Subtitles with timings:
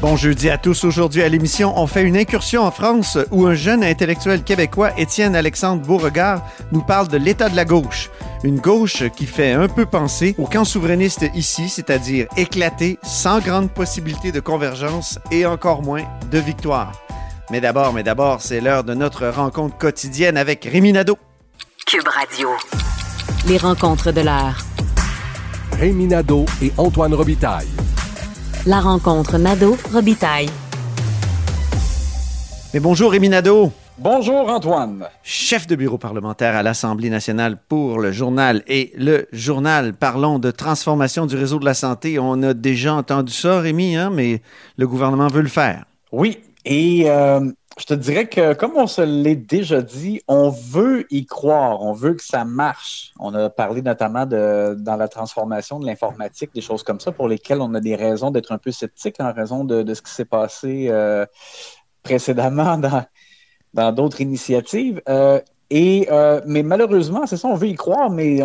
[0.00, 0.84] Bon jeudi à tous.
[0.84, 5.34] Aujourd'hui à l'émission, on fait une incursion en France où un jeune intellectuel québécois, Étienne
[5.34, 8.08] Alexandre Beauregard, nous parle de l'état de la gauche.
[8.44, 13.72] Une gauche qui fait un peu penser au camp souverainiste ici, c'est-à-dire éclaté, sans grande
[13.72, 16.92] possibilité de convergence et encore moins de victoire.
[17.50, 21.18] Mais d'abord, mais d'abord, c'est l'heure de notre rencontre quotidienne avec Rémi Nadeau.
[21.88, 22.50] Cube Radio.
[23.48, 24.64] Les rencontres de l'heure.
[25.72, 27.66] Rémi Nadeau et Antoine Robitaille.
[28.66, 30.50] La rencontre Nadeau-Robitaille.
[32.74, 33.72] Mais bonjour Rémi Nadeau.
[33.98, 35.04] Bonjour Antoine.
[35.22, 39.94] Chef de bureau parlementaire à l'Assemblée nationale pour le journal et le journal.
[39.94, 42.18] Parlons de transformation du réseau de la santé.
[42.18, 44.42] On a déjà entendu ça, Rémi, hein, mais
[44.76, 45.84] le gouvernement veut le faire.
[46.10, 47.40] Oui, et euh,
[47.78, 51.92] je te dirais que, comme on se l'est déjà dit, on veut y croire, on
[51.92, 53.12] veut que ça marche.
[53.18, 57.28] On a parlé notamment de, dans la transformation de l'informatique, des choses comme ça, pour
[57.28, 60.24] lesquelles on a des raisons d'être un peu sceptique en raison de, ce qui s'est
[60.24, 61.24] passé euh,
[62.02, 63.04] précédemment dans
[63.74, 65.00] dans d'autres initiatives.
[65.08, 65.40] Euh,
[65.70, 68.40] et, euh, mais malheureusement, c'est ça, on veut y croire, mais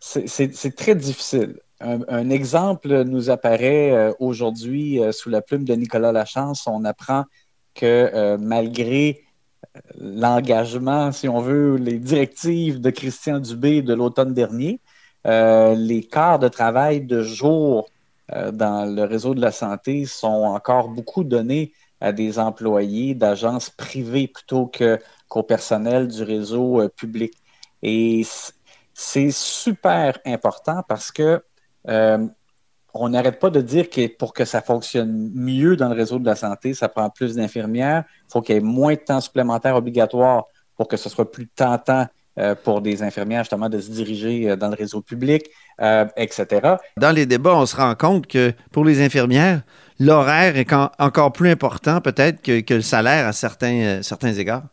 [0.00, 1.58] c'est très difficile.
[1.80, 6.66] Un, exemple nous apparaît aujourd'hui sous la plume de Nicolas Lachance.
[6.68, 7.24] On apprend
[7.76, 9.24] que euh, malgré
[9.98, 14.80] l'engagement, si on veut, les directives de Christian Dubé de l'automne dernier,
[15.24, 17.88] les quarts de travail de jour
[18.52, 24.28] dans le réseau de la santé sont encore beaucoup donnés à des employés d'agences privées
[24.28, 24.70] plutôt
[25.28, 27.32] qu'au personnel du réseau euh, public.
[27.82, 28.22] Et
[28.94, 31.42] c'est super important parce que
[31.88, 32.26] euh,
[33.00, 36.26] on n'arrête pas de dire que pour que ça fonctionne mieux dans le réseau de
[36.26, 38.04] la santé, ça prend plus d'infirmières.
[38.28, 40.44] Il faut qu'il y ait moins de temps supplémentaire obligatoire
[40.76, 42.06] pour que ce soit plus tentant
[42.38, 45.46] euh, pour des infirmières justement de se diriger euh, dans le réseau public,
[45.80, 46.76] euh, etc.
[46.98, 49.62] Dans les débats, on se rend compte que pour les infirmières,
[49.98, 54.64] l'horaire est encore plus important peut-être que, le salaire à certains égards.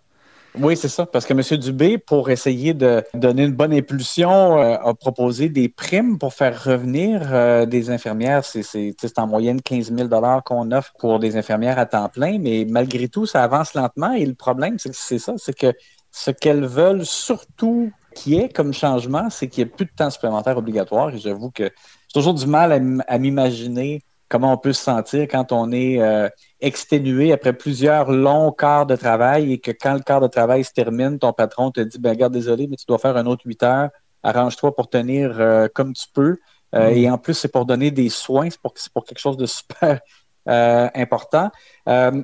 [0.59, 1.59] Oui, c'est ça, parce que M.
[1.59, 6.63] Dubé, pour essayer de donner une bonne impulsion, euh, a proposé des primes pour faire
[6.63, 8.45] revenir euh, des infirmières.
[8.45, 10.09] C'est en moyenne 15 000
[10.45, 14.13] qu'on offre pour des infirmières à temps plein, mais malgré tout, ça avance lentement.
[14.13, 15.73] Et le problème, c'est ça, c'est que
[16.11, 19.91] ce qu'elles veulent surtout qu'il y ait comme changement, c'est qu'il n'y ait plus de
[19.95, 21.09] temps supplémentaire obligatoire.
[21.15, 24.03] Et j'avoue que j'ai toujours du mal à, m'imaginer
[24.33, 26.27] comment on peut se sentir quand on est euh,
[26.59, 30.71] exténué après plusieurs longs quarts de travail et que quand le quart de travail se
[30.71, 33.61] termine, ton patron te dit, ben regarde, désolé, mais tu dois faire un autre 8
[33.61, 33.89] heures,
[34.23, 36.39] arrange-toi pour tenir euh, comme tu peux.
[36.73, 36.97] Euh, mm.
[36.97, 39.99] Et en plus, c'est pour donner des soins, c'est pour, pour quelque chose de super
[40.95, 41.51] important.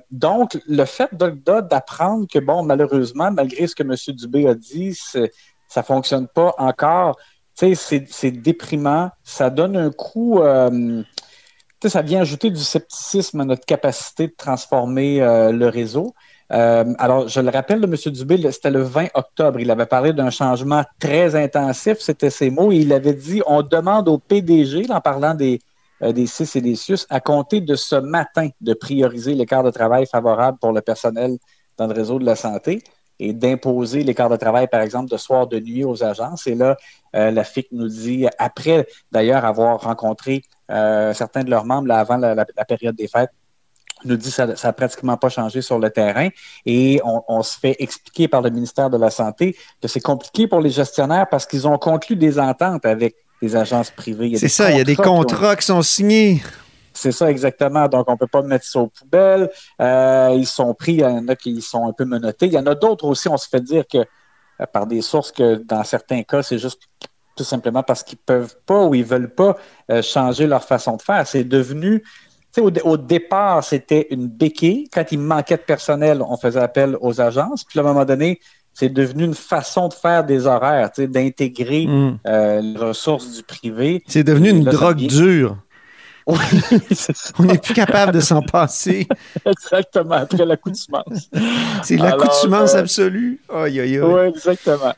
[0.10, 3.96] Donc, le fait d'apprendre que, bon, malheureusement, malgré ce que M.
[4.16, 5.00] Dubé a dit,
[5.68, 7.18] ça fonctionne pas encore,
[7.56, 9.12] tu sais, c'est déprimant.
[9.24, 10.42] Ça donne un coup,
[11.88, 16.14] ça vient ajouter du scepticisme à notre capacité de transformer euh, le réseau.
[16.52, 17.96] Euh, alors, je le rappelle, M.
[18.12, 19.60] Dubé, c'était le 20 octobre.
[19.60, 23.62] Il avait parlé d'un changement très intensif, c'était ses mots, et il avait dit on
[23.62, 25.62] demande au PDG, en parlant des,
[26.02, 29.72] euh, des CIS et des SUS à compter de ce matin de prioriser quarts de
[29.72, 31.38] travail favorables pour le personnel
[31.78, 32.84] dans le réseau de la santé
[33.20, 36.48] et d'imposer quarts de travail, par exemple, de soir, de nuit aux agences.
[36.48, 36.78] Et là,
[37.14, 42.18] la FIC nous dit, après d'ailleurs avoir rencontré euh, certains de leurs membres là, avant
[42.18, 43.32] la, la, la, période des fêtes,
[44.06, 46.30] nous dit que ça n'a pratiquement pas changé sur le terrain.
[46.66, 50.48] Et on, on, se fait expliquer par le ministère de la Santé que c'est compliqué
[50.48, 54.38] pour les gestionnaires parce qu'ils ont conclu des ententes avec des agences privées.
[54.38, 55.80] C'est ça, il y a des contrats qui, ont...
[55.80, 56.42] qui sont signés.
[56.94, 57.88] C'est ça, exactement.
[57.88, 59.50] Donc, on ne peut pas mettre ça aux poubelles.
[59.80, 62.48] Euh, ils sont pris, il y en a qui sont un peu menottés.
[62.48, 65.32] Il y en a d'autres aussi, on se fait dire que euh, par des sources
[65.32, 66.82] que dans certains cas, c'est juste
[67.36, 69.58] tout simplement parce qu'ils ne peuvent pas ou ils ne veulent pas
[69.92, 71.26] euh, changer leur façon de faire.
[71.28, 72.04] C'est devenu
[72.58, 74.90] au, au, départ, c'était une béquille.
[74.92, 77.64] Quand il manquait de personnel, on faisait appel aux agences.
[77.64, 78.40] Puis à un moment donné,
[78.74, 82.20] c'est devenu une façon de faire des horaires, d'intégrer Mm.
[82.28, 84.04] euh, les ressources du privé.
[84.08, 85.58] C'est devenu une là, drogue devient- dure.
[87.40, 89.08] On n'est plus capable de s'en passer.
[89.46, 91.30] exactement, après l'accoutumance.
[91.84, 93.42] C'est l'accoutumance euh, absolue.
[93.50, 94.02] Aïe, aïe, aïe.
[94.02, 94.94] Oui, exactement.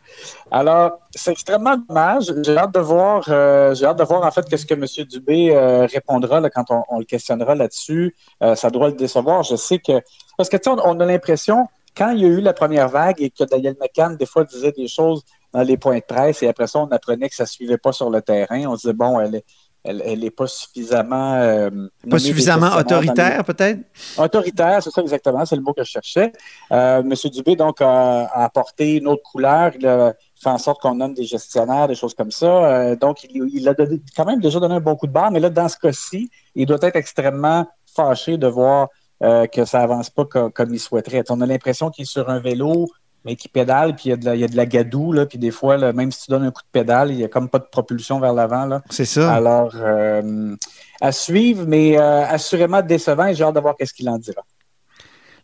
[0.51, 2.33] Alors, c'est extrêmement dommage.
[2.43, 4.85] J'ai hâte de voir, euh, j'ai hâte de voir en fait qu'est-ce que M.
[5.07, 8.15] Dubé euh, répondra là, quand on, on le questionnera là-dessus.
[8.43, 9.43] Euh, ça doit le décevoir.
[9.43, 10.01] Je sais que
[10.37, 12.89] parce que tu sais, on, on a l'impression quand il y a eu la première
[12.89, 15.23] vague et que Daniel McCann des fois disait des choses
[15.53, 18.09] dans les points de presse et après ça on apprenait que ça suivait pas sur
[18.09, 18.65] le terrain.
[18.67, 19.45] On disait bon, elle est
[19.83, 21.69] elle, elle est pas suffisamment euh,
[22.09, 23.79] Pas suffisamment les- autoritaire, peut-être?
[24.17, 26.31] Autoritaire, c'est ça exactement, c'est le mot que je cherchais.
[26.71, 29.71] Euh, Monsieur Dubé, donc, a, a apporté une autre couleur.
[29.79, 32.45] Il a fait en sorte qu'on nomme des gestionnaires, des choses comme ça.
[32.45, 35.31] Euh, donc, il, il a donné, quand même déjà donné un bon coup de barre,
[35.31, 38.87] mais là, dans ce cas-ci, il doit être extrêmement fâché de voir
[39.23, 41.23] euh, que ça avance pas co- comme il souhaiterait.
[41.29, 42.87] On a l'impression qu'il est sur un vélo,
[43.25, 45.11] mais qui pédale, puis il y a de la, il y a de la gadoue,
[45.11, 47.23] là, puis des fois, là, même si tu donnes un coup de pédale, il n'y
[47.23, 48.81] a comme pas de propulsion vers l'avant.
[48.89, 49.33] C'est ça.
[49.33, 50.55] Alors, euh,
[50.99, 54.41] à suivre, mais euh, assurément décevant, et j'ai hâte de voir qu'est-ce qu'il en dira.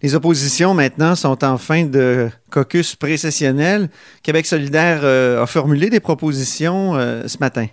[0.02, 3.90] Les oppositions maintenant sont en fin de caucus précessionnel.
[4.22, 7.68] Québec solidaire euh, a formulé des propositions ce matin.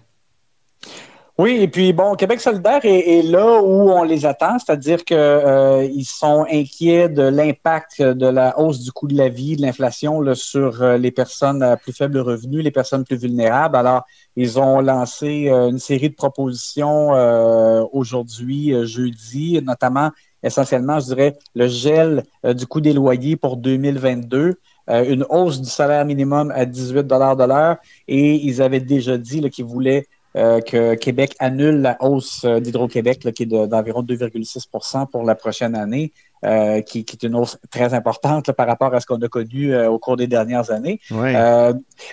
[1.36, 6.02] Oui, et puis bon, Québec solidaire est, là où on les attend, c'est-à-dire que euh,
[6.04, 10.80] sont inquiets de l'impact de la hausse du coût de la vie, de l'inflation sur
[10.80, 13.76] euh, les personnes à plus faible revenu, les personnes plus vulnérables.
[13.76, 14.04] Alors,
[14.36, 20.10] ils ont lancé euh, une série de propositions euh, aujourd'hui, jeudi, notamment
[20.44, 24.54] essentiellement, je dirais, le gel du coût des loyers pour 2022.
[24.90, 27.76] euh, une hausse du salaire minimum à 18 de l'heure
[28.06, 33.20] et ils avaient déjà dit qu'ils voulaient euh, que Québec annule la hausse euh, d'Hydro-Québec,
[33.34, 36.12] qui est de- d'environ 2,6% pour la prochaine année,
[36.44, 39.28] euh, qui, qui est une hausse très importante là, par rapport à ce qu'on a
[39.28, 41.00] connu euh, au cours des dernières années.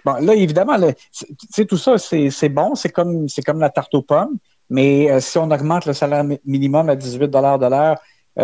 [0.06, 0.92] Bon, là, évidemment, là,
[1.68, 3.28] tout ça, c'est bon, c'est comme,
[3.60, 4.38] la tarte aux pommes,
[4.70, 7.98] mais si on augmente le salaire mi- minimum à 18 de l'heure,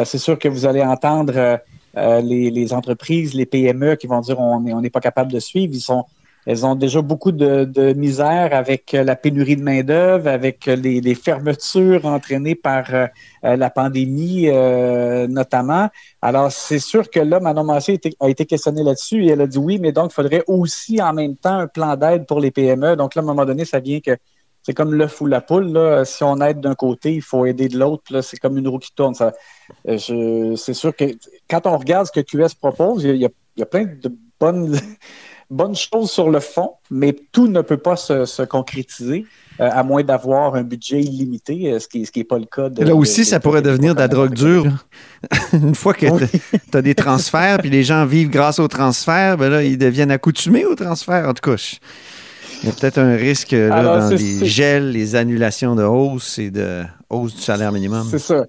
[0.05, 1.59] c'est sûr que vous allez entendre
[1.95, 5.39] les, les entreprises, les PME qui vont dire on n'est on n'est pas capable de
[5.39, 5.73] suivre.
[5.73, 6.03] Ils sont,
[6.47, 11.13] elles ont déjà beaucoup de, misère avec euh, la pénurie de main-d'œuvre, avec euh, les,
[11.13, 13.07] fermetures entraînées par euh,
[13.43, 14.49] la pandémie,
[15.27, 15.89] notamment.
[16.21, 19.57] Alors, c'est sûr que là, Manon Massé a été, questionnée là-dessus et elle a dit
[19.57, 22.95] oui, mais donc, il faudrait aussi en même temps un plan d'aide pour les PME.
[22.95, 24.15] Donc là, à un moment donné, ça vient que
[24.63, 25.77] c'est comme l'œuf ou la poule.
[26.05, 28.21] Si on aide d'un côté, il faut aider de l'autre.
[28.21, 29.15] C'est comme une roue qui tourne.
[29.85, 31.05] C'est sûr que
[31.49, 33.25] quand on regarde ce que QS propose, il y
[33.61, 34.77] a plein de bonnes,
[35.49, 39.25] bonnes choses sur le fond, mais tout ne peut pas se, se concrétiser
[39.59, 42.37] euh, à moins d'avoir un budget illimité, euh, ce qui n'est ce qui est pas
[42.37, 42.69] le cas.
[42.69, 44.65] De, Là aussi, de- ça pourrait de- devenir de la drogue dure.
[45.53, 46.27] Une fois que Oui.
[46.71, 50.11] tu as des transferts, puis les gens vivent grâce aux transferts, ben là, ils deviennent
[50.11, 51.27] accoutumés aux transferts.
[51.27, 51.77] En tout cas,
[52.63, 56.37] il y a peut-être un risque là, Alors, dans les gels, les annulations de hausse
[56.39, 58.05] et de hausse du salaire minimum.
[58.11, 58.45] C'est ça.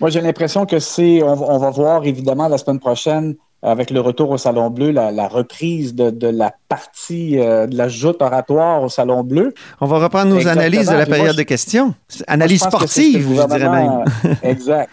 [0.00, 1.22] Moi, j'ai l'impression que c'est.
[1.22, 5.28] On va voir évidemment la semaine prochaine, avec le retour au Salon Bleu, la, la
[5.28, 9.54] reprise de, de la partie euh, de la joute oratoire au Salon Bleu.
[9.80, 10.60] On va reprendre nos Exactement.
[10.62, 11.84] analyses de la moi, période je- de questions.
[11.86, 11.94] Moi,
[12.26, 14.04] Analyse je sportive, le je dirais même.
[14.42, 14.90] exact.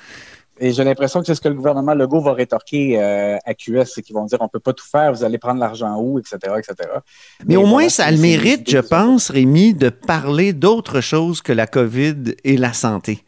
[0.61, 3.85] Et j'ai l'impression que c'est ce que le gouvernement Legault va rétorquer euh, à QS,
[3.95, 6.37] c'est qu'ils vont dire on peut pas tout faire, vous allez prendre l'argent où, etc.,
[6.57, 6.89] etc.
[7.47, 11.41] Mais au voilà, moins, ça le c'est- mérite, je pense, Rémi, de parler d'autre chose
[11.41, 13.23] que la COVID et la santé.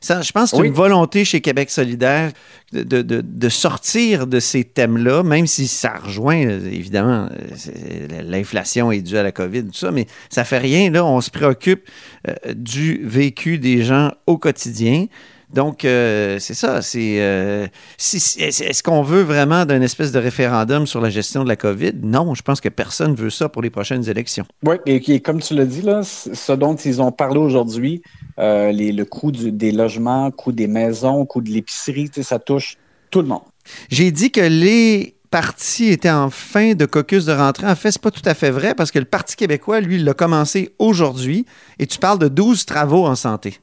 [0.00, 0.68] Ça, je pense que c'est Oui.
[0.68, 2.32] une volonté chez Québec solidaire
[2.72, 8.90] de, de- de- sortir de ces thèmes-là, même si ça rejoint, euh, évidemment, euh, l'inflation
[8.92, 10.90] est due à la COVID, tout ça, mais ça fait rien.
[10.90, 11.88] Là, on se préoccupe
[12.28, 15.06] euh, du vécu des gens au quotidien.
[15.52, 16.80] Donc, euh, c'est ça.
[16.80, 17.66] C'est euh,
[17.98, 21.56] si- si- est-ce qu'on veut vraiment d'un espèce de référendum sur la gestion de la
[21.56, 21.94] COVID?
[22.04, 24.44] Non, je pense que personne veut ça pour les prochaines élections.
[24.64, 28.00] Oui, et, et comme tu l'as dit, là, ce dont ils ont parlé aujourd'hui,
[28.40, 32.10] euh, les- le coût du- des logements, le coût des maisons, le coût de l'épicerie,
[32.22, 32.76] ça touche
[33.10, 33.42] tout le monde.
[33.90, 37.66] J'ai dit que les partis étaient en fin de caucus de rentrée.
[37.68, 40.04] En fait, c'est pas tout à fait vrai parce que le Parti québécois, lui, il
[40.04, 41.46] l'a commencé aujourd'hui
[41.78, 43.58] et tu parles de 12 travaux en santé.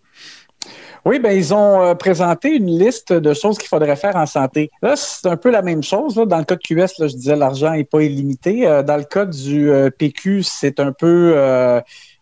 [1.06, 4.70] Oui, ben ils ont euh, présenté une liste de choses qu'il faudrait faire en santé.
[4.82, 6.18] Là, c'est un peu la même chose.
[6.18, 6.26] Là.
[6.26, 8.68] Dans le cas de QS, là, je disais l'argent n'est pas illimité.
[8.68, 11.34] Euh, dans le cas du PQ, c'est un peu.
[11.36, 11.80] euh,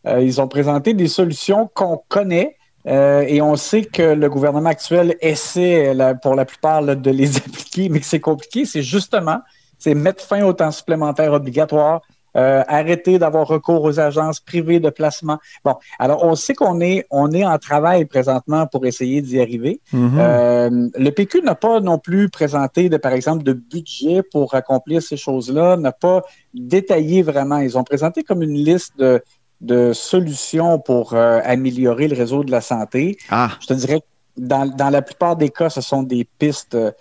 [0.08, 2.56] euh, ils ont présenté des solutions qu'on connaît.
[2.88, 7.10] euh, et on sait que le gouvernement actuel essaie, la- pour la plupart, là, de
[7.10, 8.66] les appliquer, mais que c'est compliqué.
[8.66, 9.40] C'est justement,
[9.80, 12.02] c'est mettre fin au temps supplémentaire obligatoire,
[12.38, 15.40] euh, arrêter d'avoir recours aux agences privées de placement.
[15.64, 19.80] Bon, alors on sait qu'on est, on est en travail présentement pour essayer d'y arriver.
[19.94, 20.18] Mhm.
[20.20, 25.02] Euh, le PQ n'a pas non plus présenté, de, par exemple, de budget pour accomplir
[25.02, 27.60] ces choses-là, n'a pas détaillé vraiment.
[27.60, 29.22] Ils ont présenté comme une liste de,
[29.62, 33.18] de solutions pour euh, améliorer le réseau de la santé.
[33.30, 34.06] Ah, Je te dirais que
[34.38, 36.92] dans, dans la plupart des cas, ce sont des pistes euh,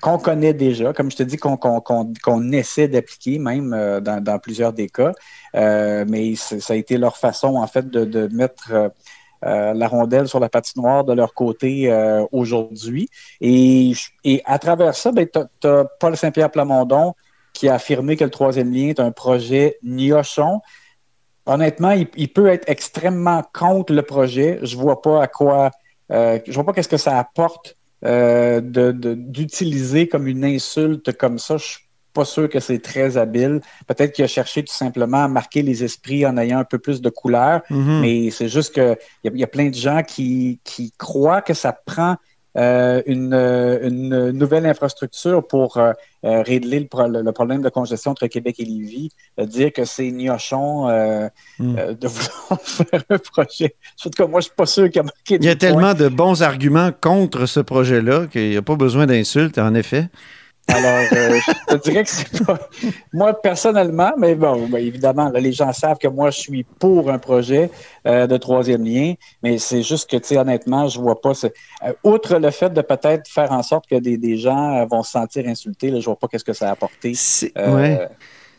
[0.00, 4.72] qu'on connaît déjà, comme je te dis, qu'on essaie d'appliquer même euh, dans, dans plusieurs
[4.72, 5.12] des cas.
[5.54, 8.90] Mais ça a été leur façon, en fait, de, de mettre
[9.44, 13.10] euh, la rondelle sur la patinoire de leur côté euh, aujourd'hui.
[13.42, 13.92] Et
[14.46, 15.26] à travers ça, ben,
[15.60, 17.14] tu as, Paul Saint-Pierre Plamondon
[17.52, 20.60] qui a affirmé que le troisième lien est un projet niochon.
[21.46, 24.58] Honnêtement, il, il peut être extrêmement contre le projet.
[24.62, 25.70] Je vois pas à quoi,
[26.10, 31.16] euh, je vois pas qu'est-ce que ça apporte euh, de- de- d'utiliser comme une insulte
[31.16, 31.56] comme ça.
[31.56, 31.78] Je suis
[32.12, 33.60] pas sûr que c'est très habile.
[33.86, 37.00] Peut-être qu'il a cherché tout simplement à marquer les esprits en ayant un peu plus
[37.02, 37.62] de couleur.
[37.70, 38.00] mhm.
[38.00, 41.54] Mais c'est juste que il y, y a plein de gens qui, qui croient que
[41.54, 42.16] ça prend
[42.56, 45.92] euh, une, euh, une nouvelle infrastructure pour euh,
[46.22, 49.10] régler le, pro- le problème de congestion entre Québec et Lévis.
[49.38, 51.76] Dire que c'est gnochon euh, Mm.
[51.78, 53.74] euh, de vouloir faire un projet.
[53.98, 55.54] En tout cas, moi, je suis pas sûr qu'il y a marqué Il y a
[55.56, 60.08] tellement de bons arguments contre ce projet-là qu'il n'y a pas besoin d'insultes, en effet.
[60.68, 62.58] Alors, euh, je te dirais que c'est pas.
[63.12, 67.10] Moi, personnellement, mais bon, ben, évidemment, là, les gens savent que moi, je suis pour
[67.10, 67.70] un projet
[68.06, 71.34] euh, de troisième lien, mais c'est juste que, tu sais, honnêtement, je vois pas.
[71.34, 71.48] ce-
[71.84, 75.12] euh, outre le fait de peut-être faire en sorte que des, des gens vont se
[75.12, 77.12] sentir insultés, là, je vois pas qu'est-ce que ça a apporté.
[77.58, 78.08] Euh, ouais.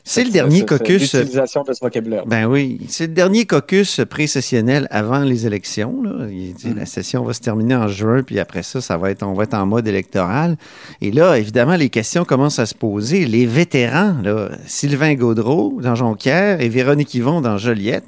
[0.08, 1.16] C'est le dernier caucus.
[1.16, 2.28] L'utilisation de ce vocabulaire.
[2.28, 6.00] Ben oui, c'est le dernier caucus pré-sessionnel avant les élections.
[6.04, 6.28] là.
[6.30, 6.78] Il dit, Mm.
[6.78, 9.44] La session va se terminer en juin, puis après ça, ça va être, on va
[9.44, 10.58] être en mode électoral.
[11.02, 13.26] Et là, évidemment, les questions commencent à se poser.
[13.26, 18.06] Les vétérans, là, Sylvain Gaudreau dans Jonquière et Véronique Yvon dans Joliette,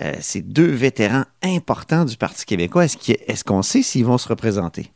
[0.00, 2.84] euh, c'est deux vétérans importants du Parti québécois.
[2.84, 4.90] Est-ce qu'on sait s'ils vont se représenter?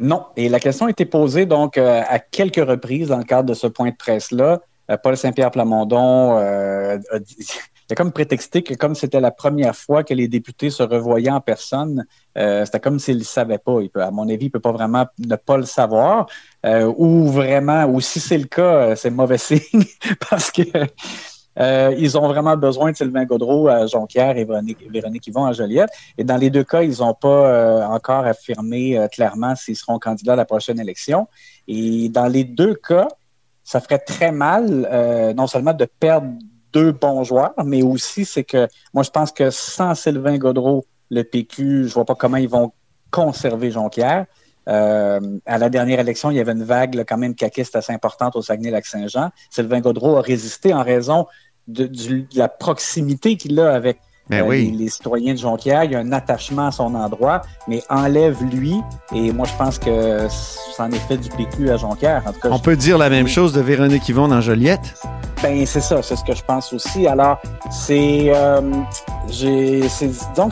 [0.00, 0.24] Non.
[0.36, 3.54] Et la question a été posée donc euh, à quelques reprises dans le cadre de
[3.54, 4.60] ce point de presse-là.
[4.90, 6.98] Euh, Paul Saint-Pierre Plamondon euh,
[7.90, 11.40] a comme prétexté que comme c'était la première fois que les députés se revoyaient en
[11.40, 12.06] personne,
[12.38, 13.80] euh, c'était comme s'il ne savait pas.
[13.80, 16.26] Il peut, à mon avis, il ne peut pas vraiment ne pas le savoir.
[16.64, 19.84] Ou vraiment, ou si c'est le cas, c'est mauvais signe
[20.28, 20.62] parce que
[21.58, 25.52] euh, ils ont vraiment besoin de Sylvain Gaudreau à Jonquière et Véronique, Véronique Yvon à
[25.52, 25.90] Joliette.
[26.16, 30.36] Et dans les deux cas, ils n'ont pas encore affirmé clairement s'ils seront candidats à
[30.36, 31.26] la prochaine élection.
[31.66, 33.08] Et dans les deux cas,
[33.70, 36.26] ça ferait très mal, euh, non seulement de perdre
[36.72, 41.22] deux bons joueurs, mais aussi c'est que moi je pense que sans Sylvain Gaudreau, le
[41.22, 42.72] PQ, je vois pas comment ils vont
[43.12, 44.26] conserver Jonquière.
[44.66, 47.92] Euh, à la dernière élection, il y avait une vague là, quand même caquiste assez
[47.92, 49.30] importante au Saguenay-Lac-Saint-Jean.
[49.50, 51.28] Sylvain Gaudreau a résisté en raison
[51.68, 54.00] de, de la proximité qu'il a avec
[54.30, 54.70] Ben euh, oui.
[54.70, 55.84] les, les citoyens de Jonquière.
[55.84, 58.76] Il y a un attachement à son endroit, mais enlève lui.
[59.14, 60.26] Et moi, je pense que
[60.76, 62.22] c'en est fait du PQ à Jonquière.
[62.26, 64.94] En tout cas, On peut dire la même chose de Véronique Yvon dans Joliette?
[65.42, 67.06] ben, c'est ça, c'est ce que je pense aussi.
[67.06, 67.38] Alors,
[67.70, 68.60] c'est, euh,
[69.30, 70.10] j'ai, c'est,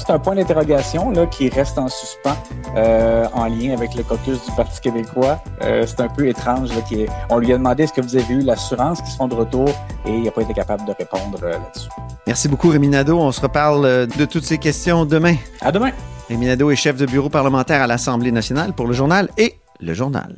[0.08, 2.36] un point d'interrogation qui reste en suspens
[2.76, 5.38] euh, en lien avec le caucus du Parti québécois.
[5.62, 6.70] Euh, c'est un peu étrange.
[6.74, 9.28] Là, qui est- on lui a demandé est-ce que vous avez eu l'assurance qui sont
[9.28, 9.68] de retour
[10.06, 11.88] et il n'a pas été capable de répondre là-dessus.
[12.26, 13.18] Merci beaucoup, Rémi Nadeau.
[13.18, 15.36] On se reparle euh, de toutes ces questions demain.
[15.60, 15.92] À demain.
[16.28, 19.94] Rémi Nadeau est chef de bureau parlementaire à l'Assemblée nationale pour le journal et le
[19.94, 20.36] journal.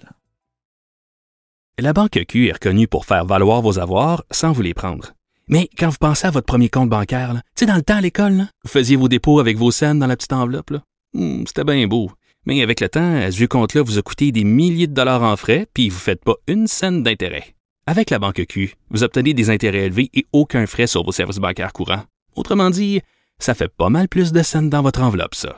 [1.79, 5.13] La Banque Q est reconnue pour faire valoir vos avoirs sans vous les prendre.
[5.49, 8.01] Mais quand vous pensez à votre premier compte bancaire, tu sais, dans le temps à
[8.01, 10.75] l'école, vous faisiez vos dépôts avec vos scènes dans la petite enveloppe.
[11.15, 12.11] Hmm, C'était bien beau.
[12.47, 15.37] Mais avec le temps, ce vieux compte-là vous a coûté des milliers de dollars en
[15.37, 17.55] frais, puis vous ne faites pas une scène d'intérêt.
[17.87, 21.39] Avec la Banque Q, vous obtenez des intérêts élevés et aucun frais sur vos services
[21.39, 22.05] bancaires courants.
[22.37, 23.01] Autrement dit,
[23.41, 25.57] ça fait pas mal plus de scènes dans votre enveloppe, ça.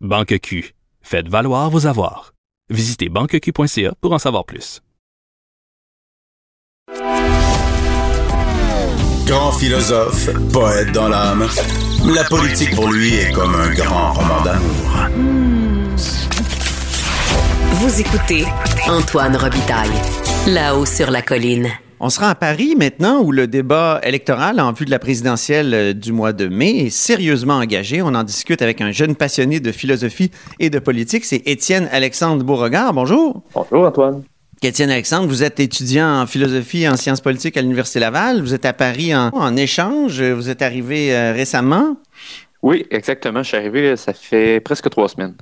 [0.00, 0.74] Banque Q.
[1.00, 2.34] Faites valoir vos avoirs.
[2.70, 4.82] Visitez banqueq.ca pour en savoir plus.
[9.26, 11.46] Grand philosophe, poète dans l'âme,
[12.14, 15.08] la politique pour lui est comme un grand roman d'amour.
[17.72, 18.46] Vous écoutez
[18.88, 19.90] Antoine Robitaille,
[20.46, 21.68] là-haut sur la colline.
[22.00, 25.92] On sera à Paris maintenant où le débat électoral en vue de la présidentielle euh,
[25.92, 28.02] du mois de mai est sérieusement engagé.
[28.02, 31.24] On en discute avec un jeune passionné de philosophie et de politique.
[31.24, 32.92] C'est Étienne Alexandre Beauregard.
[32.92, 33.42] Bonjour.
[33.52, 34.22] Bonjour Antoine.
[34.62, 38.42] Étienne Alexandre, vous êtes étudiant en philosophie et en sciences politiques à l'Université Laval.
[38.42, 40.22] Vous êtes à Paris en, en échange.
[40.22, 41.96] Vous êtes arrivé euh, récemment.
[42.62, 43.42] Oui, exactement.
[43.42, 45.34] Je suis arrivé, ça fait presque trois semaines.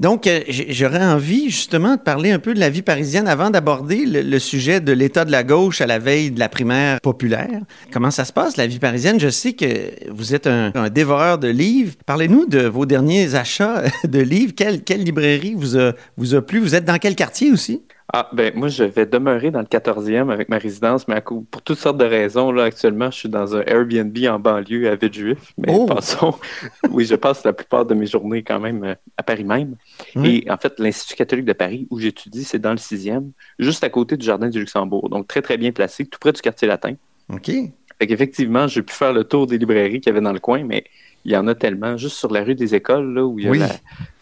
[0.00, 4.04] Donc, euh, j'aurais envie justement de parler un peu de la vie parisienne avant d'aborder
[4.06, 7.60] le, sujet de l'état de la gauche à la veille de la primaire populaire.
[7.92, 9.20] Comment ça se passe, la vie parisienne?
[9.20, 11.94] Je sais que vous êtes un, dévoreur de livres.
[12.06, 14.52] Parlez-nous de vos derniers achats de livres.
[14.54, 15.78] Quelle, librairie vous
[16.16, 16.58] vous a plu?
[16.58, 17.82] Vous êtes dans quel quartier aussi?
[18.12, 21.62] Ah, ben moi, je vais demeurer dans le 14e avec ma résidence, mais à pour
[21.64, 25.54] toutes sortes de raisons, là, actuellement, je suis dans un Airbnb en banlieue à Villejuif.
[25.56, 25.86] Mais Oh!
[25.86, 26.34] passons.
[26.90, 29.76] Oui, je passe la plupart de mes journées quand même euh, à Paris même.
[30.22, 33.88] Et en fait, l'Institut catholique de Paris, où j'étudie, c'est dans le 6e, juste à
[33.88, 35.08] côté du Jardin du Luxembourg.
[35.08, 36.94] Donc, très, très bien placé, tout près du quartier latin.
[37.32, 37.50] OK.
[37.98, 40.62] Fait qu'effectivement, j'ai pu faire le tour des librairies qu'il y avait dans le coin,
[40.62, 40.84] mais
[41.24, 41.96] il y en a tellement.
[41.96, 43.58] Juste sur la rue des Écoles, là, où il y a Oui.
[43.60, 43.68] la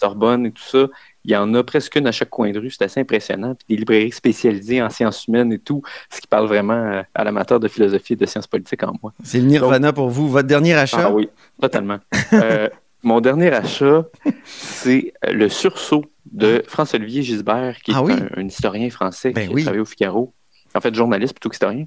[0.00, 0.86] Sorbonne et tout ça,
[1.24, 2.70] il y en a presque une à chaque coin de rue.
[2.70, 3.54] C'est assez impressionnant.
[3.54, 7.24] Puis des librairies spécialisées en sciences humaines et tout, ce qui parle vraiment euh, à
[7.24, 9.12] l'amateur de philosophie et de sciences politiques en moi.
[9.22, 10.28] C'est le nirvana pour vous.
[10.28, 11.04] Votre dernier achat?
[11.06, 11.28] Ah oui,
[11.60, 11.98] totalement.
[12.32, 12.68] Euh,
[13.02, 14.04] mon dernier achat,
[14.44, 18.12] c'est euh, le sursaut de François-Olivier Gisbert, qui est Ah oui?
[18.14, 19.60] un, un historien français Ben qui oui.
[19.62, 20.34] a travaillé au Figaro.
[20.74, 21.84] En fait, journaliste plutôt qu'historien.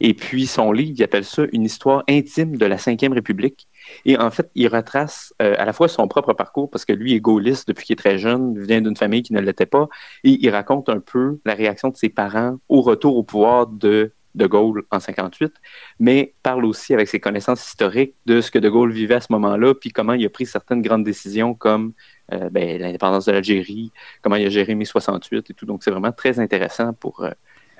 [0.00, 3.68] Et puis, son livre, il appelle ça Une histoire intime de la Cinquième République.
[4.04, 7.14] Et en fait, il retrace euh, à la fois son propre parcours, parce que lui
[7.14, 9.88] est gaulliste depuis qu'il est très jeune, vient d'une famille qui ne l'était pas,
[10.24, 14.12] et il raconte un peu la réaction de ses parents au retour au pouvoir de
[14.34, 15.52] de Gaulle en 58,
[16.00, 19.32] mais parle aussi avec ses connaissances historiques de ce que de Gaulle vivait à ce
[19.32, 21.92] moment-là, puis comment il a pris certaines grandes décisions comme
[22.32, 25.66] euh, ben, l'indépendance de l'Algérie, comment il a géré mai 68 et tout.
[25.66, 27.30] Donc c'est vraiment très intéressant pour euh,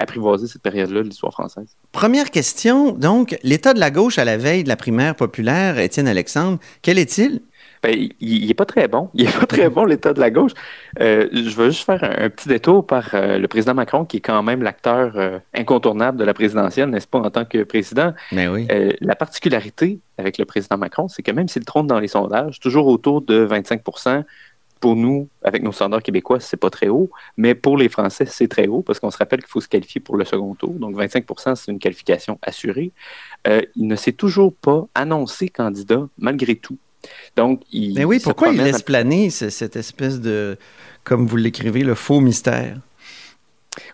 [0.02, 1.76] apprivoiser cette période-là de l'histoire française.
[1.92, 6.08] Première question, donc, l'état de la gauche à la veille de la primaire populaire, Étienne
[6.08, 7.40] Alexandre, quel est-il?
[7.82, 9.10] Ben, il, il est pas très bon.
[9.14, 10.52] Il est pas très bon, l'état de la gauche.
[11.00, 14.18] Euh, je veux juste faire un, un petit détour par euh, le président Macron, qui
[14.18, 18.12] est quand même l'acteur euh, incontournable de la présidentielle, n'est-ce pas, en tant que président?
[18.30, 18.68] Ben oui.
[19.00, 22.86] La particularité avec le président Macron, c'est que même s'il trône dans les sondages, toujours
[22.86, 23.82] autour de 25
[24.82, 28.48] pour nous, avec nos standards québécois, c'est pas très haut, mais pour les Français, c'est
[28.48, 30.74] très haut parce qu'on se rappelle qu'il faut se qualifier pour le second tour.
[30.74, 32.90] Donc 25% c'est une qualification assurée.
[33.46, 36.78] Euh, il ne s'est toujours pas annoncé candidat malgré tout.
[37.36, 40.56] Donc, il Mais oui, se pourquoi il laisse planer ce- cette espèce de,
[41.04, 42.76] comme vous l'écrivez, le faux mystère?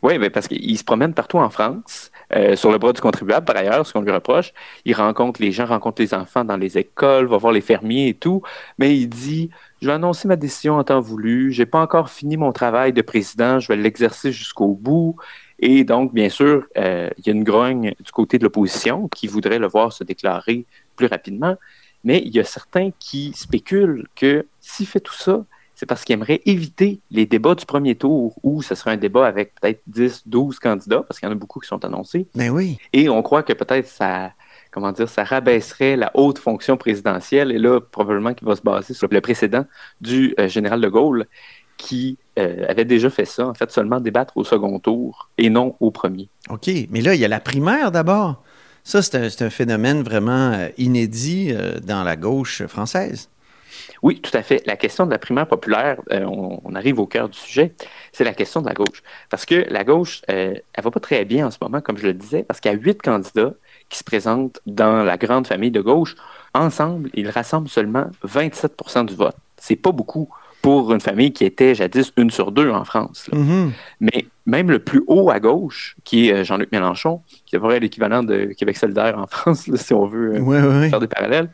[0.03, 3.47] Oui, ben parce qu'il se promène partout en France, euh, sur le bras du contribuable,
[3.47, 4.53] par ailleurs, ce qu'on lui reproche.
[4.85, 8.15] Il rencontre les gens, rencontre les enfants dans les écoles, va voir les fermiers et
[8.15, 8.43] tout,
[8.79, 12.37] mais il dit Je vais annoncer ma décision en temps voulu, j'ai pas encore fini
[12.37, 15.17] mon travail de président, je vais l'exercer jusqu'au bout.
[15.61, 19.27] Et donc, bien sûr, euh, il y a une grogne du côté de l'opposition qui
[19.27, 21.57] voudrait le voir se déclarer plus rapidement,
[22.05, 26.15] mais il y a certains qui spéculent que s'il fait tout ça, c'est parce qu'il
[26.15, 30.25] aimerait éviter les débats du premier tour où ce serait un débat avec peut-être 10,
[30.27, 32.27] 12 candidats, parce qu'il y en a beaucoup qui sont annoncés.
[32.35, 32.79] Ben oui.
[32.93, 34.33] Et on croit que peut-être ça,
[34.71, 37.53] comment dire, ça rabaisserait la haute fonction présidentielle.
[37.53, 39.65] Et là, probablement qu'il va se baser sur le précédent
[40.01, 41.27] du euh, général de Gaulle
[41.77, 45.77] qui euh, avait déjà fait ça, en fait, seulement débattre au second tour et non
[45.81, 46.29] au premier.
[46.51, 46.69] OK.
[46.91, 48.43] Mais là, il y a la primaire d'abord.
[48.85, 53.29] Ça, c'est un, c'est un phénomène vraiment euh, inédit euh, dans la gauche française.
[54.03, 54.65] Oui, tout à fait.
[54.67, 57.75] La question de la primaire populaire, euh, on, on arrive au cœur du sujet,
[58.13, 59.03] c'est la question de la gauche.
[59.31, 62.07] Parce que la gauche, euh, elle va pas très bien en ce moment, comme je
[62.07, 63.55] le disais, parce qu'il y a huit candidats
[63.89, 66.15] qui se présentent dans la grande famille de gauche.
[66.55, 69.37] Ensemble, ils rassemblent seulement 27% du vote.
[69.57, 70.29] C'est pas beaucoup
[70.63, 73.29] pour une famille qui était jadis une sur deux en France.
[73.33, 73.73] Mhm.
[74.01, 78.23] Mais même le plus haut à gauche, qui est euh, Jean-Luc Mélenchon, qui est l'équivalent
[78.23, 80.91] de Québec solidaire en France, là, si on veut euh, Ouais, ouais, ouais.
[80.91, 81.51] faire des parallèles,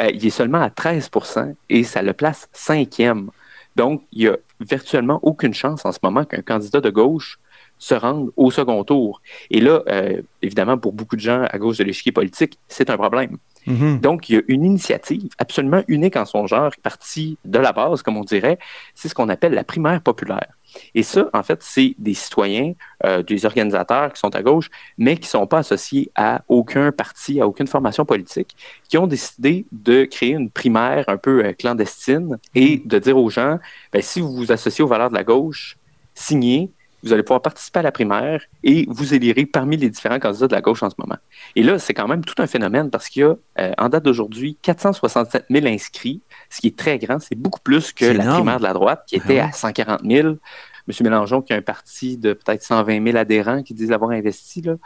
[0.00, 3.30] euh, il est seulement à 13% et ça le place cinquième.
[3.76, 7.38] Donc, il n'y a virtuellement aucune chance en ce moment qu'un candidat de gauche
[7.78, 9.20] se rende au second tour.
[9.50, 12.96] Et là, euh, évidemment, pour beaucoup de gens à gauche de l'échiquier politique, c'est un
[12.96, 13.38] problème.
[13.66, 14.00] Mhm.
[14.00, 18.02] Donc, il y a une initiative absolument unique en son genre, partie de la base,
[18.02, 18.58] comme on dirait,
[18.94, 20.48] c'est ce qu'on appelle la primaire populaire.
[20.94, 22.72] Et ça, en fait, c'est des citoyens,
[23.04, 26.92] euh, des organisateurs qui sont à gauche, mais qui ne sont pas associés à aucun
[26.92, 28.54] parti, à aucune formation politique,
[28.88, 33.30] qui ont décidé de créer une primaire un peu euh, clandestine et de dire aux
[33.30, 33.58] gens,
[33.92, 35.76] ben, si vous vous associez aux valeurs de la gauche,
[36.14, 36.70] signez,
[37.02, 40.54] vous allez pouvoir participer à la primaire et vous élirez parmi les différents candidats de
[40.54, 41.16] la gauche en ce moment.
[41.56, 44.04] Et là, c'est quand même tout un phénomène parce qu'il y a, euh, en date
[44.04, 47.18] d'aujourd'hui, 467 000 inscrits, ce qui est très grand.
[47.20, 50.28] C'est beaucoup plus que la primaire de la droite qui Ah était à 140 000.
[50.88, 50.94] M.
[51.02, 54.62] Mélenchon qui a un parti de peut-être 120 000 adhérents qui disent l'avoir investi.
[54.62, 54.76] Là.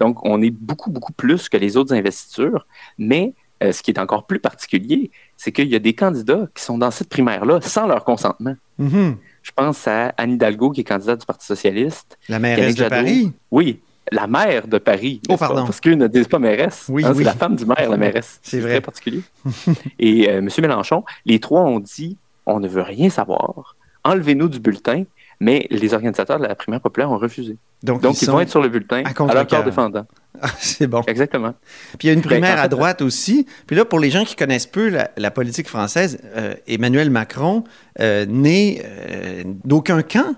[0.00, 2.66] Donc, on est beaucoup, beaucoup plus que les autres investitures.
[2.98, 3.32] Mais
[3.62, 6.78] euh, ce qui est encore plus particulier, c'est qu'il y a des candidats qui sont
[6.78, 8.56] dans cette primaire-là sans leur consentement.
[8.78, 9.16] Mhm.
[9.42, 12.18] Je pense à Anne Hidalgo, qui est candidate du Parti socialiste.
[12.28, 12.94] La mairesse de Jadot.
[12.94, 13.32] Paris?
[13.50, 15.20] Oui, la maire de Paris.
[15.28, 15.48] Oh, pas?
[15.48, 15.64] pardon.
[15.64, 16.86] Parce qu'eux ne disent pas mairesse.
[16.88, 17.18] Oui, Hein, oui.
[17.18, 18.40] C'est la femme du maire, la mairesse.
[18.42, 18.72] C'est vrai.
[18.72, 19.22] très particulier.
[19.98, 20.48] Et euh, M.
[20.60, 23.76] Mélenchon, les trois ont dit on ne veut rien savoir.
[24.04, 25.04] enlevez-nous du bulletin,
[25.38, 27.56] mais les organisateurs de la primaire populaire ont refusé.
[27.82, 30.06] Donc, Donc, ils, vont être sur le bulletin à à, leur corps défendant.
[30.40, 31.02] Ah, c'est bon.
[31.06, 31.54] Exactement.
[31.98, 33.46] Puis il y a une primaire Ben, en à droite aussi.
[33.66, 37.64] Puis là, pour les gens qui connaissent peu la, la politique française, euh, Emmanuel Macron
[38.00, 40.34] euh, n'est euh, d'aucun camp,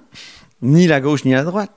[0.62, 1.70] ni la gauche ni la droite.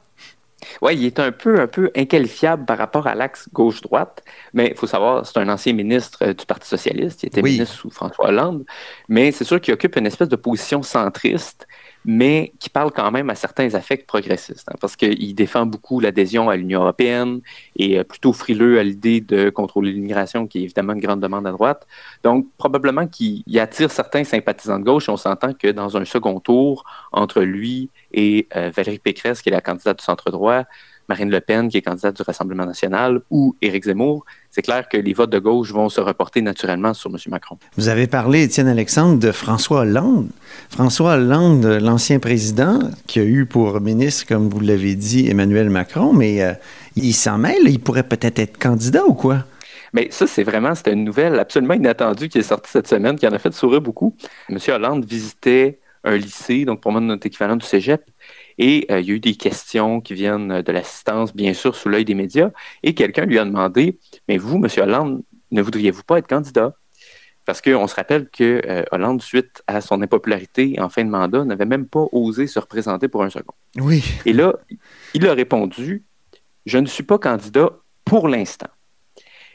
[0.82, 4.76] Oui, il est un peu, un peu inqualifiable par rapport à l'axe gauche-droite, mais il
[4.76, 7.54] faut savoir, c'est un ancien ministre du Parti socialiste, il était Oui.
[7.54, 8.66] ministre sous François Hollande,
[9.08, 11.68] mais c'est sûr qu'il occupe une espèce de position centriste,
[12.10, 16.50] mais qui parle quand même à certains affects progressistes, hein, parce qu'il défend beaucoup l'adhésion
[16.50, 17.42] à l'Union européenne
[17.76, 21.46] et euh, plutôt frileux à l'idée de contrôler l'immigration, qui est évidemment une grande demande
[21.46, 21.86] à droite.
[22.24, 26.40] Donc, probablement qu'il il attire certains sympathisants de gauche, on s'entend que dans un second
[26.40, 30.64] tour, entre lui et euh, Valérie Pécresse, qui est la candidate du centre-droit,
[31.10, 34.98] Marine Le Pen, qui est candidate du Rassemblement national, ou Éric Zemmour, c'est clair que
[34.98, 37.18] les votes de gauche vont se reporter naturellement sur M.
[37.30, 37.58] Macron.
[37.78, 40.30] Vous avez parlé, Étienne Alexandre, de François Hollande.
[40.70, 46.14] François Hollande, l'ancien président, qui a eu pour ministre, comme vous l'avez dit, Emmanuel Macron,
[46.14, 46.54] mais euh,
[46.96, 49.46] il s'en mêle, il pourrait peut-être être candidat ou quoi?
[49.94, 53.28] Mais ça, c'est vraiment, c'était une nouvelle absolument inattendue qui est sortie cette semaine, qui
[53.28, 54.16] en a fait sourire beaucoup.
[54.50, 54.58] M.
[54.68, 58.04] Hollande visitait un lycée, donc pour moi notre équivalent du cégep,
[58.58, 61.90] et euh, il y a eu des questions qui viennent de l'assistance, bien sûr, sous
[61.90, 62.52] l'œil des médias,
[62.84, 64.68] et quelqu'un lui a demandé, mais vous, M.
[64.78, 66.74] Hollande, ne voudriez-vous pas être candidat?
[67.46, 71.46] Parce qu'on se rappelle que euh, Hollande, suite à son impopularité en fin de mandat,
[71.46, 73.54] n'avait même pas osé se représenter pour un second.
[73.78, 74.04] Oui.
[74.26, 74.54] Et là,
[75.14, 76.04] il a répondu
[76.66, 77.70] Je ne suis pas candidat
[78.04, 78.68] pour l'instant.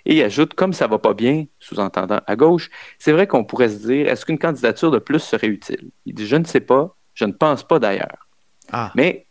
[0.06, 3.68] Et il ajoute Comme ça va pas bien, sous-entendant à gauche, c'est vrai qu'on pourrait
[3.68, 5.90] se dire Est-ce qu'une candidature de plus serait utile?
[6.06, 8.26] Il dit Je ne sais pas, je ne pense pas d'ailleurs.
[8.72, 9.26] Ah, Mais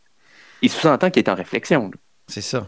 [0.62, 1.92] il sous-entend qu'il est en réflexion.
[2.28, 2.68] c'est ça.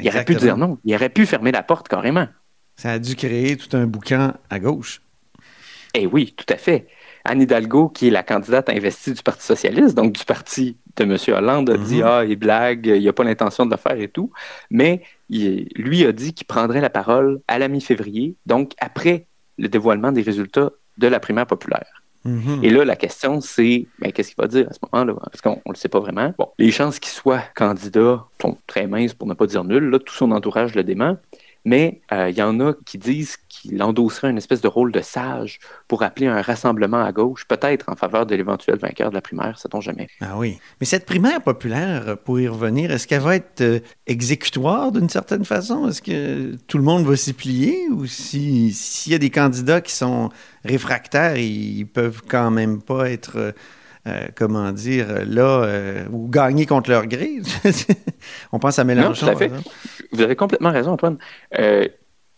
[0.00, 0.78] Il aurait pu dire non.
[0.84, 2.28] Il aurait pu fermer la porte carrément.
[2.76, 5.02] Ça a dû créer tout un boucan à gauche.
[5.94, 6.86] Eh oui, tout à fait.
[7.28, 11.16] Anne Hidalgo, qui est la candidate investie du Parti socialiste, donc du parti de M.
[11.36, 12.04] Hollande, a dit Mhm.
[12.06, 14.30] Ah, il blague, il n'a pas l'intention de le faire et tout.
[14.70, 19.26] Mais il- lui a dit qu'il prendrait la parole à la mi-février, donc après
[19.58, 22.02] le dévoilement des résultats de la primaire populaire.
[22.24, 22.60] Mhm.
[22.64, 25.14] Et là, la question, c'est ben, qu'est-ce qu'il va dire à ce moment-là?
[25.30, 26.34] Parce qu'on ne le sait pas vraiment?
[26.38, 29.88] Bon, les chances qu'il soit candidat sont très minces, pour ne pas dire nulles.
[29.90, 31.16] Là, tout son entourage le dément.
[31.72, 35.02] Mais euh, il y en a qui disent qu'il endosserait une espèce de rôle de
[35.02, 39.20] sage pour appeler un rassemblement à gauche, peut-être en faveur de l'éventuel vainqueur de la
[39.28, 40.08] primaire, sait-on jamais.
[40.20, 40.58] Ah oui.
[40.80, 45.44] Mais cette primaire populaire, pour y revenir, est-ce qu'elle va être euh, exécutoire d'une certaine
[45.44, 45.88] façon?
[45.88, 47.88] Est-ce que tout le monde va s'y plier?
[47.90, 50.30] Ou si- s'il y a des candidats qui sont
[50.64, 53.52] réfractaires, ils peuvent quand même pas être, euh,
[54.08, 57.40] euh, comment dire, là, euh, ou gagner contre leur gré?
[58.52, 59.26] On pense à Mélenchon.
[59.26, 59.48] tout à fait.
[59.48, 59.76] par exemple.
[60.12, 61.18] Vous avez complètement raison, Antoine.
[61.58, 61.86] Euh,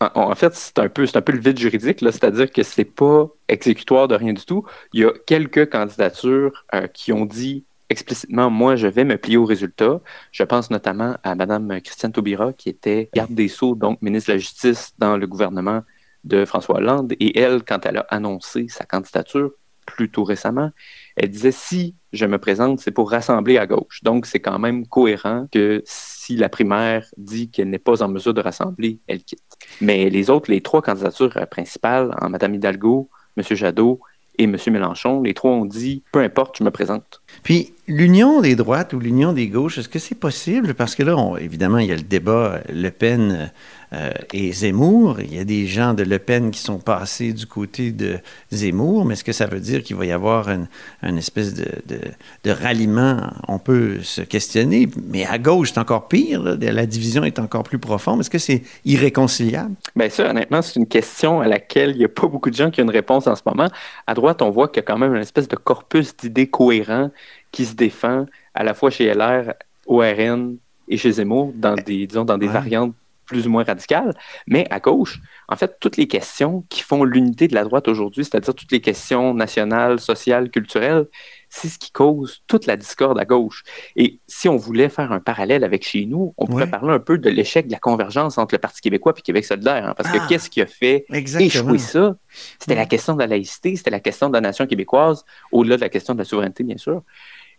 [0.01, 2.85] en, en fait, c'est un peu, c'est un peu le vide juridique, c'est-à-dire que c'est
[2.85, 4.65] pas exécutoire de rien du tout.
[4.93, 9.37] Il y a quelques candidatures euh, qui ont dit explicitement, moi, je vais me plier
[9.37, 9.99] aux résultats.
[10.31, 14.33] Je pense notamment à Mme Christiane Taubira, qui était garde des Sceaux, donc ministre de
[14.33, 15.83] la Justice dans le gouvernement
[16.23, 17.13] de François Hollande.
[17.19, 19.51] Et elle, quand elle a annoncé sa candidature,
[19.85, 20.71] plus tôt récemment,
[21.15, 24.01] elle disait si je me présente, c'est pour rassembler à gauche.
[24.03, 28.33] Donc, c'est quand même cohérent que si la primaire dit qu'elle n'est pas en mesure
[28.33, 29.41] de rassembler, elle quitte.
[29.79, 33.43] Mais les autres, les trois candidatures principales, en Mme Hidalgo, M.
[33.55, 33.99] Jadot
[34.37, 34.57] et M.
[34.67, 37.21] Mélenchon, les trois ont dit peu importe, je me présente.
[37.43, 40.73] Puis l'union des droites ou l'union des gauches, est-ce que c'est possible?
[40.73, 43.51] Parce que là, évidemment, il y a le débat Le Pen
[43.93, 45.19] euh, et Zemmour.
[45.19, 48.19] Il y a des gens de Le Pen qui sont passés du côté de
[48.51, 53.29] Zemmour, mais est-ce que ça veut dire qu'il va y avoir une, espèce de, ralliement?
[53.47, 56.57] On peut se questionner, mais à gauche, c'est encore pire.
[56.59, 58.21] La division est encore plus profonde.
[58.21, 59.75] Est-ce que c'est irréconciliable?
[59.95, 62.71] Bien, ça, honnêtement, c'est une question à laquelle il n'y a pas beaucoup de gens
[62.71, 63.67] qui ont une réponse en ce moment.
[64.07, 67.09] À droite, on voit qu'il y a quand même une espèce de corpus d'idées cohérent
[67.51, 69.53] qui se défend à la fois chez LR,
[69.87, 72.53] ORN et chez Zemmour, dans des, disons, dans des Ouais.
[72.53, 72.93] variantes
[73.25, 74.13] plus ou moins radicales.
[74.45, 78.25] Mais à gauche, en fait, toutes les questions qui font l'unité de la droite aujourd'hui,
[78.25, 81.05] c'est-à-dire toutes les questions nationales, sociales, culturelles,
[81.49, 83.63] c'est ce qui cause toute la discorde à gauche.
[83.95, 86.69] Et si on voulait faire un parallèle avec chez nous, on pourrait Ouais.
[86.69, 89.87] parler un peu de l'échec de la convergence entre le Parti québécois et Québec solidaire.
[89.87, 90.19] hein, parce Ah.
[90.19, 91.47] que qu'est-ce qui a fait Exactement.
[91.47, 92.15] échouer ça?
[92.59, 92.77] C'était Mm.
[92.79, 95.89] la question de la laïcité, c'était la question de la nation québécoise, au-delà de la
[95.89, 97.01] question de la souveraineté, bien sûr.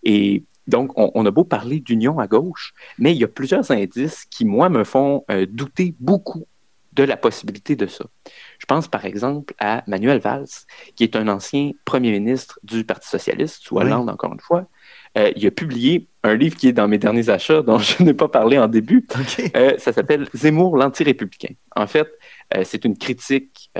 [0.02, 3.70] Et donc, on, on a beau parler d'union à gauche, mais il y a plusieurs
[3.70, 6.46] indices qui, moi, me font euh, douter beaucoup
[6.92, 8.04] de la possibilité de ça.
[8.58, 10.44] Je pense par exemple à Manuel Valls,
[10.94, 13.84] qui est un ancien premier ministre du Parti socialiste, sous Oui.
[13.84, 14.66] Hollande encore une fois,
[15.16, 18.12] euh, il a publié un livre qui est dans mes derniers achats, dont je n'ai
[18.12, 19.06] pas parlé en début.
[19.56, 21.54] Euh, ça s'appelle Zemmour, l'anti-républicain.
[21.74, 22.08] En fait,
[22.64, 23.70] c'est une critique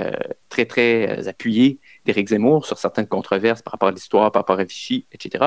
[0.49, 4.63] très, très appuyée d'Éric Zemmour sur certaines controverses par rapport à l'histoire, par rapport à
[4.63, 5.45] Vichy, etc.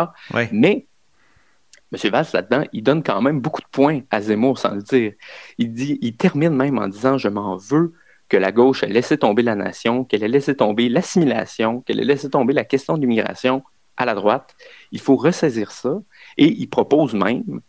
[0.53, 0.87] Mais
[1.93, 2.11] M.
[2.11, 5.13] Valls, là-dedans, il donne quand même beaucoup de points à Zemmour sans le dire.
[5.59, 7.93] Il, dit, il termine même en disant Je m'en veux
[8.29, 12.05] que la gauche ait laissé tomber la nation, qu'elle ait laissé tomber l'assimilation, qu'elle ait
[12.05, 13.63] laissé tomber la question de l'immigration
[13.97, 14.57] à la droite.
[14.91, 16.01] Il faut ressaisir ça.
[16.37, 17.61] Et il propose même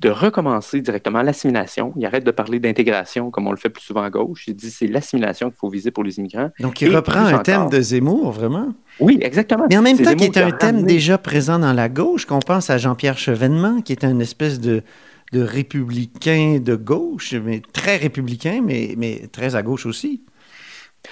[0.00, 1.92] de recommencer directement l'assimilation.
[1.96, 4.44] Il arrête de parler d'intégration comme on le fait plus souvent à gauche.
[4.48, 6.50] Il dit c'est l'assimilation qu'il faut viser pour les immigrants.
[6.58, 8.74] Donc il reprend un thème de Zemmour, vraiment?
[8.98, 9.66] Oui, exactement.
[9.70, 12.70] Mais en même temps, qui est un thème déjà présent dans la gauche, qu'on pense
[12.70, 14.82] à Jean-Pierre Chevènement, qui est une espèce de,
[15.32, 20.22] de républicain de gauche, mais très républicain, mais, mais très à gauche aussi.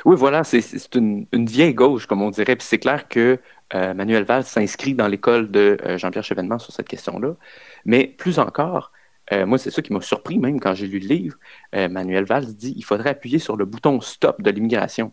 [0.04, 2.56] Oui, voilà, c'est une, une, vieille gauche, comme on dirait.
[2.56, 3.38] Puis c'est clair que
[3.74, 7.34] euh, Manuel Valls s'inscrit dans l'école de euh, Jean-Pierre Chevènement sur cette question-là.
[7.84, 8.92] Mais plus encore,
[9.32, 11.36] euh, moi, c'est ça qui m'a surpris même quand j'ai lu le livre.
[11.72, 15.12] Manuel Valls dit il faudrait appuyer sur le bouton stop de l'immigration.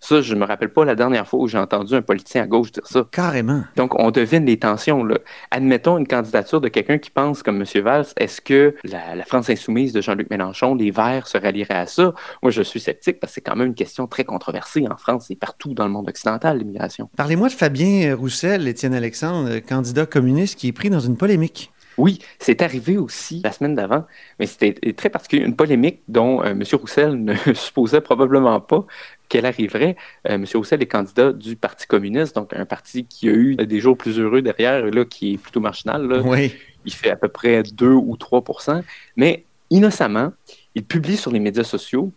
[0.00, 2.46] Ça, je ne me rappelle pas la dernière fois où j'ai entendu un politicien à
[2.46, 3.06] gauche dire ça.
[3.10, 3.64] Carrément.
[3.76, 5.04] Donc, on devine les tensions.
[5.04, 5.18] Là.
[5.50, 7.82] Admettons une candidature de quelqu'un qui pense comme M.
[7.82, 8.06] Valls.
[8.16, 12.14] Est-ce que la, France insoumise de Jean-Luc Mélenchon, les Verts se rallieraient à ça?
[12.42, 15.30] Moi, je suis sceptique parce que c'est quand même une question très controversée en France
[15.30, 17.10] et partout dans le monde occidental, l'immigration.
[17.16, 21.70] Parlez-moi de Fabien Roussel, Étienne Alexandre, candidat communiste qui est pris dans une polémique.
[21.98, 24.06] Oui, c'est arrivé aussi la semaine d'avant,
[24.38, 26.62] mais c'était très particulier, une polémique dont euh, M.
[26.72, 28.86] Roussel ne supposait probablement pas
[29.30, 29.96] qu'elle arriverait.
[30.28, 30.44] Euh, M.
[30.52, 34.18] Roussel est candidat du Parti communiste, donc un parti qui a eu des jours plus
[34.18, 36.20] heureux derrière, là, qui est plutôt marginal.
[36.26, 36.54] Oui.
[36.84, 38.82] Il fait à peu près 2 ou 3%
[39.16, 40.32] mais innocemment,
[40.74, 42.12] il publie sur les médias sociaux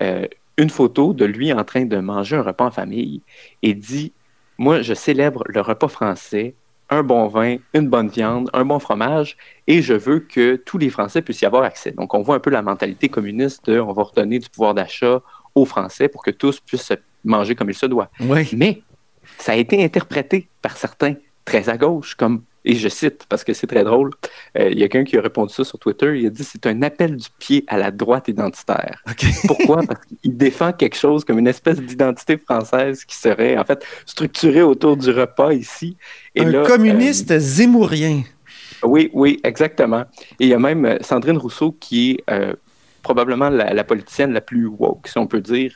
[0.00, 0.26] euh,
[0.58, 3.22] une photo de lui en train de manger un repas en famille
[3.62, 4.12] et dit
[4.58, 6.54] Moi, je célèbre le repas français
[6.90, 10.90] un bon vin, une bonne viande, un bon fromage, et je veux que tous les
[10.90, 11.92] Français puissent y avoir accès.
[11.92, 15.22] Donc, on voit un peu la mentalité communiste de on va redonner du pouvoir d'achat
[15.54, 16.92] aux Français pour que tous puissent
[17.24, 18.10] manger comme il se doit.
[18.52, 18.82] Mais
[19.38, 23.52] ça a été interprété par certains très à gauche comme et je cite parce que
[23.52, 24.10] c'est très drôle,
[24.58, 26.66] euh, il y a quelqu'un qui a répondu ça sur Twitter, il a dit c'est
[26.66, 29.02] un appel du pied à la droite identitaire.
[29.46, 29.82] Pourquoi?
[29.82, 34.62] Parce qu'il défend quelque chose comme une espèce d'identité française qui serait en fait structurée
[34.62, 35.96] autour du repas ici.
[36.34, 38.22] Et un communiste euh, zémourien.
[38.84, 40.04] Oui, oui, exactement.
[40.38, 42.54] Et il y a même euh, Sandrine Rousseau qui est
[43.02, 45.72] probablement la, politicienne la plus woke, si on peut dire,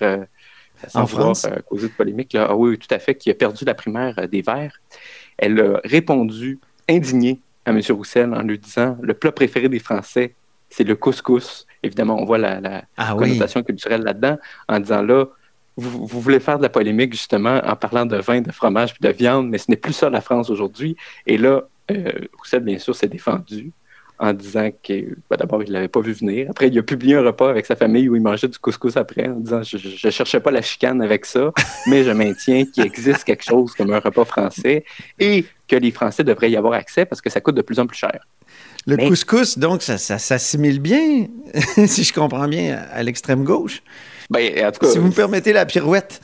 [0.89, 1.47] sans en France.
[1.67, 2.33] causer de polémique.
[2.33, 2.47] Là.
[2.51, 4.81] Ah, oui, tout à fait, qui a perdu la primaire des Verts.
[5.39, 6.59] Elle a répondu
[6.89, 7.81] indigné à M.
[7.91, 10.35] Roussel en lui disant le plat préféré des Français,
[10.71, 11.67] c'est le couscous.
[11.83, 15.27] Évidemment, on voit la, ah connotation culturelle là-dedans en disant là,
[15.77, 19.15] vous, voulez faire de la polémique justement en parlant de vin, de fromage puis de
[19.15, 20.97] viande, mais ce n'est plus ça la France aujourd'hui.
[21.27, 23.73] Et là, euh, Roussel, bien sûr, s'est défendu
[24.18, 24.92] en disant que
[25.31, 26.48] ben, d'abord, il ne l'avait pas vu venir.
[26.50, 29.29] Après, il a publié un repas avec sa famille où il mangeait du couscous après
[29.29, 31.52] en disant Je ne cherchais pas la chicane avec ça,
[31.87, 34.85] mais je maintiens qu'il existe quelque chose comme un repas français
[35.18, 37.87] et que les Français devraient y avoir accès parce que ça coûte de plus en
[37.87, 38.20] plus cher.
[38.87, 41.26] Le couscous, donc, ça, s'assimile bien,
[41.87, 43.83] si je comprends bien, à l'extrême gauche.
[44.31, 46.20] Ben, en tout cas, si vous me permettez la pirouette.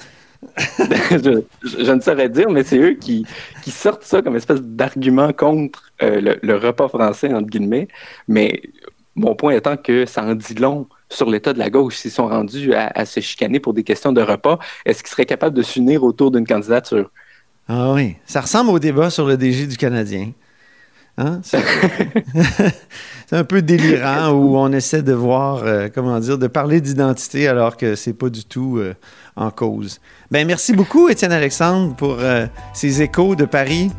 [0.58, 3.24] Je, ne saurais dire, mais c'est eux qui,
[3.62, 7.88] qui, sortent ça comme espèce d'argument contre euh, le, repas français, entre guillemets.
[8.28, 8.62] Mais
[9.14, 12.28] mon point étant que ça en dit long sur l'état de la gauche s'ils sont
[12.28, 14.58] rendus à, se chicaner pour des questions de repas.
[14.84, 17.10] Est-ce qu'ils seraient capables de s'unir autour d'une candidature?
[17.68, 20.32] Ah oui, ça ressemble au débat sur le DG du Canadien.
[21.18, 21.40] Hein?
[23.26, 27.48] C'est un peu délirant où on essaie de voir, euh, comment dire, de parler d'identité
[27.48, 28.94] alors que c'est pas du tout euh,
[29.36, 30.00] en cause.
[30.30, 33.90] Ben merci beaucoup, Étienne Alexandre, pour euh, ces échos de Paris.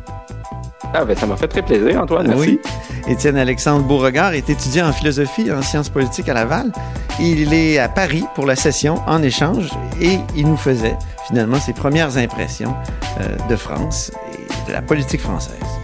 [0.92, 2.28] Ah ben ça m'a fait très plaisir, Antoine.
[2.28, 2.60] Merci.
[3.06, 3.12] Oui.
[3.12, 6.70] Étienne Alexandre Beauregard est étudiant en philosophie et en sciences politiques à Laval.
[7.20, 9.68] Il est à Paris pour la session en échange
[10.00, 10.96] et il nous faisait
[11.26, 12.74] finalement ses premières impressions
[13.48, 15.83] de France et de la politique française.